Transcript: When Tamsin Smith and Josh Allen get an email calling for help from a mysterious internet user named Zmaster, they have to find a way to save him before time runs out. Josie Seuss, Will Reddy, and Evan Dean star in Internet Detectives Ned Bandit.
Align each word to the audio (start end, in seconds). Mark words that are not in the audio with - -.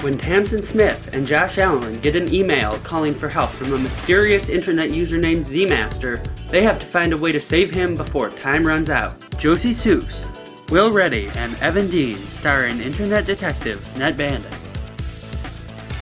When 0.00 0.16
Tamsin 0.16 0.62
Smith 0.62 1.12
and 1.12 1.26
Josh 1.26 1.58
Allen 1.58 1.98
get 1.98 2.14
an 2.14 2.32
email 2.32 2.74
calling 2.84 3.14
for 3.14 3.28
help 3.28 3.50
from 3.50 3.72
a 3.72 3.78
mysterious 3.78 4.48
internet 4.48 4.92
user 4.92 5.18
named 5.18 5.44
Zmaster, 5.44 6.24
they 6.50 6.62
have 6.62 6.78
to 6.78 6.86
find 6.86 7.12
a 7.12 7.16
way 7.16 7.32
to 7.32 7.40
save 7.40 7.72
him 7.72 7.96
before 7.96 8.30
time 8.30 8.64
runs 8.64 8.90
out. 8.90 9.16
Josie 9.40 9.70
Seuss, 9.70 10.70
Will 10.70 10.92
Reddy, 10.92 11.28
and 11.34 11.52
Evan 11.60 11.90
Dean 11.90 12.16
star 12.26 12.66
in 12.66 12.80
Internet 12.80 13.26
Detectives 13.26 13.98
Ned 13.98 14.16
Bandit. 14.16 14.67